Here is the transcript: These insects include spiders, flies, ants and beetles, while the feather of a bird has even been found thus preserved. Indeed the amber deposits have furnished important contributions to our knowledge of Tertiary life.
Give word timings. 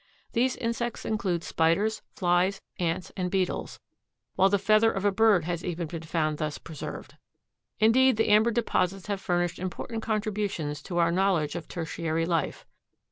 These 0.33 0.55
insects 0.55 1.05
include 1.05 1.43
spiders, 1.43 2.01
flies, 2.15 2.59
ants 2.79 3.11
and 3.15 3.29
beetles, 3.29 3.79
while 4.33 4.49
the 4.49 4.57
feather 4.57 4.91
of 4.91 5.05
a 5.05 5.11
bird 5.11 5.43
has 5.43 5.63
even 5.63 5.85
been 5.87 6.01
found 6.01 6.39
thus 6.39 6.57
preserved. 6.57 7.17
Indeed 7.77 8.17
the 8.17 8.29
amber 8.29 8.49
deposits 8.49 9.05
have 9.05 9.21
furnished 9.21 9.59
important 9.59 10.01
contributions 10.01 10.81
to 10.85 10.97
our 10.97 11.11
knowledge 11.11 11.53
of 11.55 11.67
Tertiary 11.67 12.25
life. 12.25 12.65